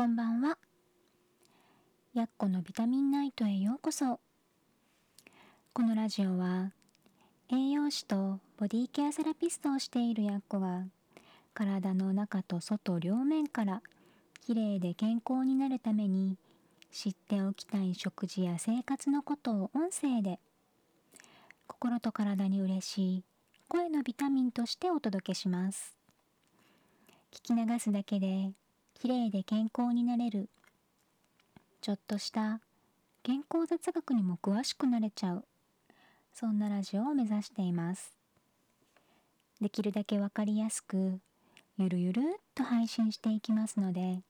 [0.00, 0.56] こんばんは。
[2.14, 4.18] やっこのビタミンナイトへようこそ。
[5.74, 6.72] このラジオは
[7.52, 10.84] 栄養士とボディケアセラピストをしているやっこが
[11.52, 13.82] 体の中と外両面から
[14.40, 16.38] きれいで健康になるために
[16.90, 20.38] 知っておきたい食事や生活のことを音声で
[21.66, 23.24] 心と体に嬉しい
[23.68, 25.94] 声のビタミンとしてお届けします。
[27.34, 28.52] 聞き流すだけで
[29.00, 30.50] きれいで健康になれる。
[31.80, 32.60] ちょっとした
[33.22, 35.44] 健康雑学にも詳しくなれちゃう。
[36.34, 38.12] そんなラジオを目指しています。
[39.58, 41.18] できるだけわかりやすく
[41.78, 44.20] ゆるゆるっと配信していきますので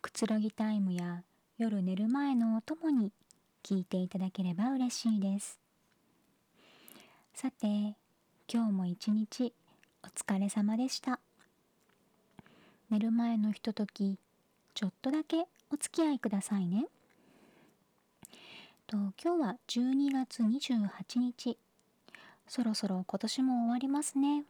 [0.00, 1.22] くつろぎタイムや
[1.58, 3.12] 夜寝る前のお供に
[3.62, 5.58] 聞いていただければ嬉しいです。
[7.34, 7.66] さて
[8.50, 9.52] 今日も一日
[10.02, 11.20] お疲れ様でした。
[12.90, 14.18] 寝る前のひととき
[14.74, 16.86] ちょっとだけお付き合いくださいね。
[18.86, 21.56] と今日は12月28日
[22.46, 24.44] そろそろ今年も終わりますね。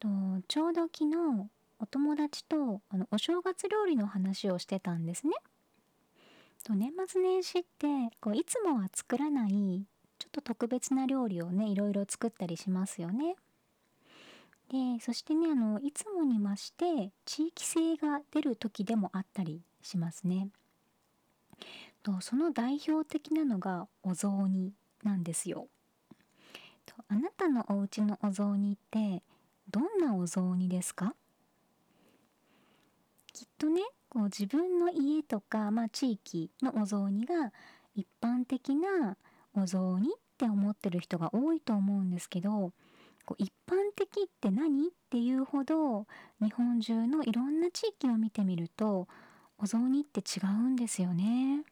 [0.00, 0.08] と
[0.48, 5.34] ちょうど昨日お友達とあのお正月料理の話をしてたんですね。
[6.64, 7.86] と年末年始って
[8.20, 9.84] こういつもは作らない
[10.18, 13.36] ちょっと特別な料理をねいろいろ作ったりしますよね。
[14.74, 20.48] でそしてねあのいつもに増して地域性が出る時でもあったりしますね。
[22.02, 24.72] とその代表的なのがお雑煮
[25.04, 25.68] なんですよ。
[26.84, 29.22] とあなたのお家のお雑煮って
[29.70, 31.14] どんなお雑煮ですか？
[33.32, 37.52] きっとねこう自分の家とか、まあ、地域のお雑煮が
[37.94, 39.16] 一般的な
[39.54, 42.72] お雑煮って思ってる人が多いと思うんですけど
[43.24, 44.88] こう一般的って何？
[44.88, 46.06] っていうほど
[46.40, 49.06] 日本中のいろんな地域を見てみると
[49.58, 51.64] お雑煮って違うんですよね。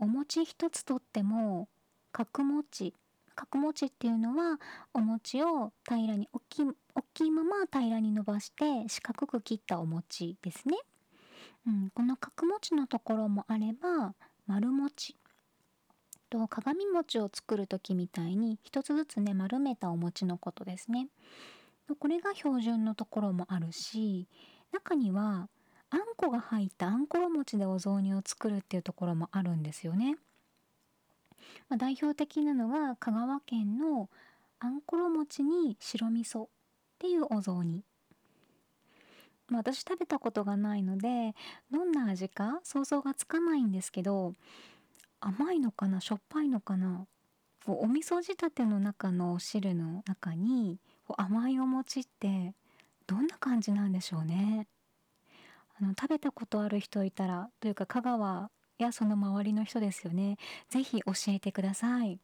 [0.00, 1.66] お餅一つとっても
[2.12, 2.94] 角餅
[3.34, 4.60] 角餅っていうのは
[4.92, 10.76] お餅を平らに大き大きいまま平らに伸ばして四角く切ったお餅ですね。
[11.66, 14.14] うん、この角餅のところもあれば
[14.46, 15.16] 丸餅
[16.32, 21.08] と鏡餅を作る時みたいに一つずつね丸めたお餅のことですね。
[21.98, 24.26] これが標準のところもあるし
[24.72, 25.50] 中には
[25.90, 30.16] あんこが入ったあんころ餅でお雑煮を作るっていうところもあるんですよね。
[31.68, 34.08] まあ、代表的なのが香川県の
[34.58, 36.48] あんころ餅に白味噌っ
[36.98, 37.84] ていうお雑煮。
[39.48, 41.34] ま、私食べたことがないので
[41.70, 44.32] どんな味か想像がつかないんですけど
[45.22, 46.00] 甘いのかな？
[46.00, 47.06] しょっぱいのかな？
[47.64, 52.54] こうお味噌仕立ての中のお汁の中にこう甘いお餅って
[53.06, 54.66] どんな感じなんでしょうね？
[55.80, 60.38] あの食べたことある人いたらというか香川やその周りの人ですよね？
[60.68, 62.18] 是非教えてください。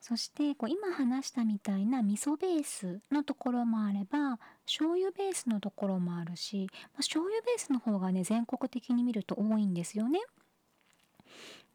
[0.00, 10.18] そしてこう今話したみたいな味噌ベースのところもあれば醤油ベースのところもあるし、まあ、醤油ベースの方がね全国的に見ると多いんですよね。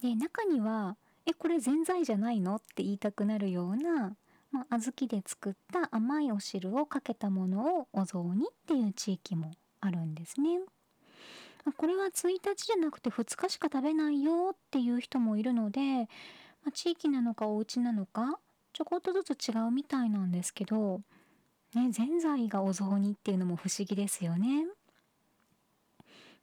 [0.02, 4.16] で中には「えこれぜんざいじゃないの?」って言いたくなるような、
[4.52, 10.62] まあ、小豆で作った甘いお汁をかけたものをお雑煮っていう地域もあるんですね。
[11.75, 16.07] これは1日じゃなくて2日しか食べないよっていう人もいるので、
[16.63, 18.40] まあ、地域なのかお家なのか
[18.72, 21.02] ちょこっとずつ違うみたいなんですけど、
[21.74, 24.66] ね、ぜんざいがお雑煮っていうのも不思議ですよね。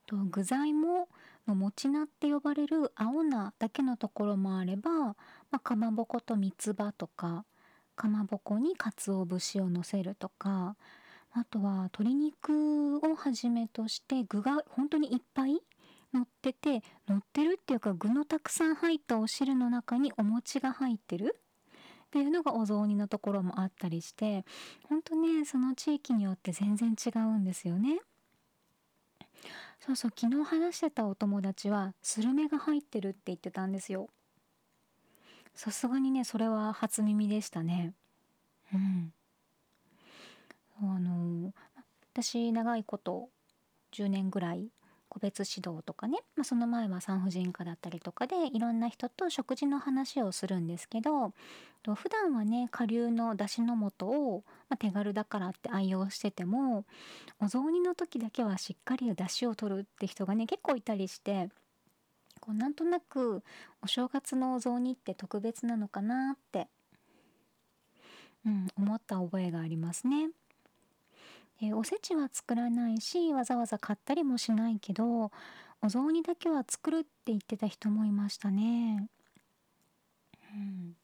[0.06, 1.08] と具材も
[1.46, 5.14] の持ち菜って呼ばれる青菜だけのところもあれば、ま
[5.52, 7.44] あ、かまぼこと三つ葉とか
[7.96, 10.76] かまぼこに鰹節をのせるとか
[11.32, 15.60] あとは鶏肉をはじめとして具が本当にいっぱい
[16.12, 24.44] 乗ってて乗ってるっていうか具のたくさん入ったお汁の中にお餅が入ってるっていうのがお雑煮のところもあったりして
[24.88, 27.98] 本当ねその地域によって全然違うんですよね。
[29.80, 34.08] そうそう昨日話してたお友達はスルメが入ってるって言ってたんですよ。
[35.54, 37.92] さすがにねそれは初耳でしたね。
[38.72, 39.12] うん。
[40.82, 41.52] あの
[42.12, 43.28] 私長いこと
[43.92, 44.68] 10年ぐらい
[45.14, 51.32] 個別指導とかね、まあ、その前は産婦人科だったりとかでいろんな人と食事の話をするんですけど
[51.94, 56.84] 普段はね下流のだしの素を、まあ、手軽だからって愛用してても
[57.40, 61.48] お雑煮の時だけはしっかりだしを取るって人がね結構いたりして
[62.40, 63.44] こうなんとなく
[63.82, 66.66] お正月のお雑煮って特別なのかなって、
[68.44, 70.30] うん、思った覚えがありますね。
[71.60, 75.30] でおせちは作らないしわざわざ買ったりもしないけど
[75.82, 79.08] お雑煮だけは作るって言ってた人もいましたね。
[80.54, 80.96] うん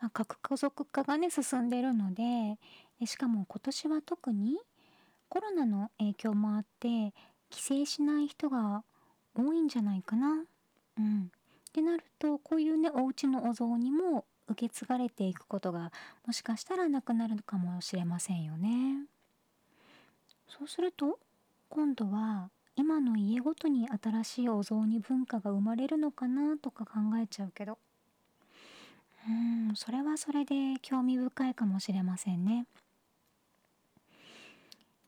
[0.00, 2.58] まあ、核家族化がね進んでるので
[3.00, 4.56] でしかも今年は特に
[5.28, 7.12] コロナの影響もあって
[7.50, 8.84] 帰省しない人が
[9.34, 10.44] 多いんじゃないかな。
[10.98, 11.30] うん、
[11.68, 15.92] ってなるとこういうねお家のお雑煮も受け継がれていくことが
[16.26, 19.06] もしかしたらなくなるかもしれませんよね。
[20.58, 21.18] そうすると
[21.68, 26.92] 今度は今の家ごとに新しいお雑煮文化が生まれるのかなとか考
[27.22, 27.78] えちゃうけど
[29.28, 32.66] うんそれはそれで興味深いかもしれませんね。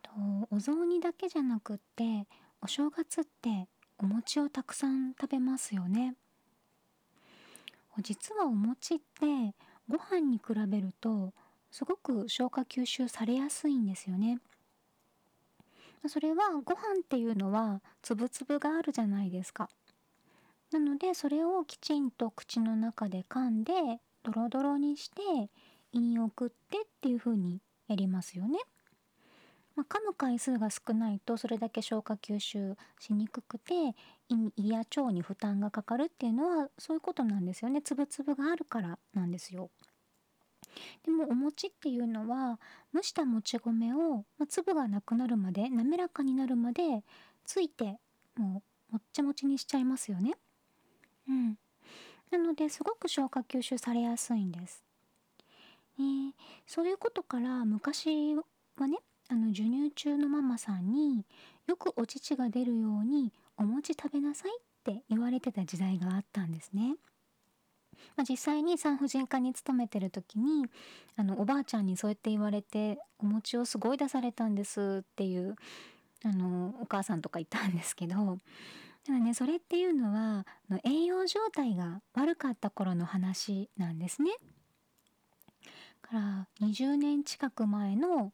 [0.02, 0.10] と
[0.50, 2.26] お雑煮だけじゃなくって
[2.60, 6.14] お正月ってお餅をたくさん食べますよね。
[8.02, 9.54] 実はお餅って
[9.88, 11.32] ご飯に比べると
[11.70, 14.40] すごく消化吸収されやすいんですよね。
[16.06, 19.68] それはご飯っていうのは粒々があるじゃないですか。
[20.70, 23.72] なのでそれをきちんと口の中で噛んで
[24.22, 25.22] ドロドロにして
[25.92, 28.58] 胃に送ってっていう風にやりますよね。
[29.74, 33.94] まあ、噛む回数が少ないとそれだけ消化吸収しにくくて
[34.56, 39.70] 胃や腸に負担がかかるっていうのはそういうことなんですよね粒々があるからなんですよ。
[41.04, 42.58] でもお餅っていうのは
[42.94, 47.02] 蒸したもち米を、まあ、粒がなくなるまで滑らかになるまで
[47.44, 47.98] ついて
[48.36, 50.34] もうもっちもちにしちゃいますよね。
[51.28, 51.58] うん、
[52.30, 54.82] なのですごく消化吸収されやすいんです。
[55.98, 56.32] えー、
[56.66, 58.34] そういうことから昔
[58.76, 58.98] はね
[59.28, 61.26] あの授乳中のママさんに
[61.66, 66.96] よくお乳が出るようにお餅食べなさいって言われてた時代があったんですね。
[68.16, 70.66] まあ、実際に産婦人科に勤めてる時に
[71.16, 75.56] あのおばあちゃんにそうやって言われてお餅をすごい出されたんですっていう
[76.24, 78.38] あのお母さんとかいたんですけど
[79.06, 80.46] ただねそれっていうのは
[80.84, 84.32] 栄養状態が悪かった頃の話なんですね。
[86.02, 88.32] から20年近く前の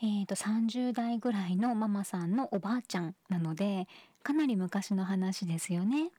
[0.00, 3.88] えーと、30代ぐらいのママさんのおばあちゃんなので
[4.22, 6.10] かなり昔の話ですよね。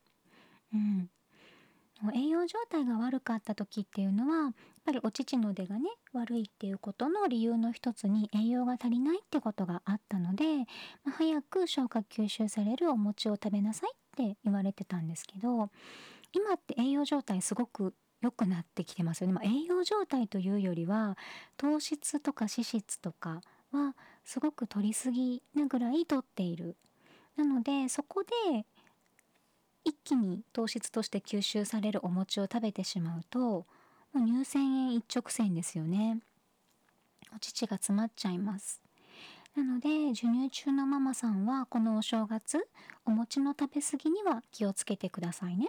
[0.74, 1.08] うん、
[2.14, 4.52] 栄養状態が悪かった時っていうのはやっ
[4.84, 10.44] ぱりお乳の出がね悪いっていうことの理由の一つに栄養が足りないってことがあったので、
[11.04, 15.70] まあ、早く消化吸収されるお餅を食べなさいって言われてたんですけど
[16.32, 21.16] 今って栄養状態すごく良くなってきてますよね、まあ、栄養状態というよりは
[21.56, 23.40] 糖質とか脂質とか
[23.72, 23.94] は
[24.24, 26.76] すごく取りすぎなぐらい取っている。
[27.36, 28.66] なのでそこで
[29.84, 33.66] 一気に糖質として吸収されるお餅を食べてしまうと
[34.12, 36.18] もう乳腺炎一直線ですよね。
[37.34, 38.82] お乳が詰まっちゃいます。
[39.56, 42.68] なので授乳中のママさんはこのお正月
[43.04, 45.68] お餅の食べ過ぎには気をつけてくださいね。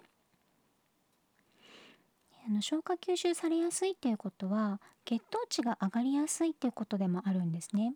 [2.47, 7.93] あの消化吸収されやすいっていうことは血糖値が上がりやすいっていうことでもあるんですね。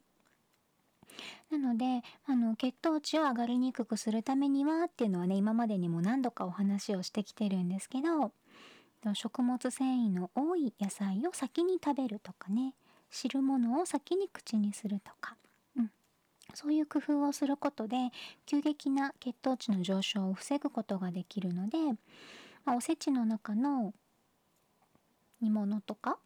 [1.51, 8.31] なのであの血糖値を上がりにくくするためにはっていうのはね今までにも何度かお話をしてきてるんですけど
[9.13, 12.73] 食物繊維の多い野菜を先に食べるとかね
[13.11, 15.35] 汁物を先に口にするとか、
[15.77, 15.91] うん、
[16.53, 17.97] そういう工夫をすることで
[18.47, 21.77] 急激な血糖値の上昇を防ぐことができるので、
[22.65, 23.93] まあ、おせちの中の
[25.39, 26.17] 煮物とか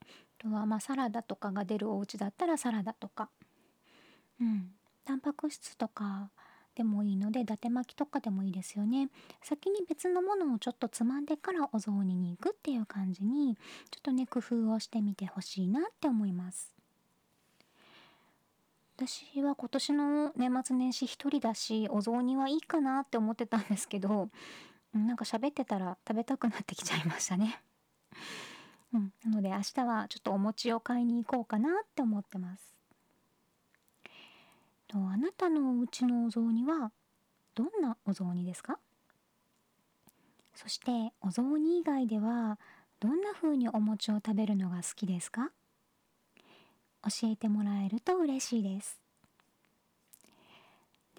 [0.00, 0.06] あ
[0.38, 3.30] とはまサラダとかが出るお家だったらサラダとか
[4.40, 4.70] うん
[5.04, 6.30] タンパク質とか
[6.74, 9.10] でもいいので伊達巻きとかでもいいですよね
[9.42, 13.54] 先に別のものをちょっとつまんでからお雑煮に行くっていう感じに
[13.90, 16.74] ちょっとね工夫をしてみてほしいなって思います
[18.96, 24.30] 私は今年の年末年始一人だしお雑煮はいいかなって思ってたんですけど
[24.94, 27.60] なんか喋ってたら食べたくなってきちゃいましたね。
[28.94, 32.73] うん、なので明日はちょっとお餅を買いに行こうかなって思ってます。
[34.94, 36.92] とあなたのお家のお雑煮は
[37.56, 38.78] どんなお雑煮ですか？
[40.54, 42.60] そしてお雑煮以外では
[43.00, 45.50] どんな風にお餅を食べるのが好きですか？
[47.02, 49.00] 教えてもらえると嬉しいです。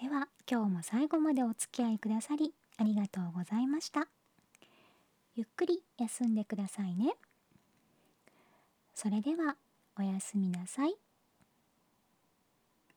[0.01, 4.07] では今日も最後までお付き合いくださりありがとうございました。
[5.35, 7.13] ゆっくり休んでくださいね。
[8.93, 9.57] それでは
[9.99, 10.95] おやすみなさい。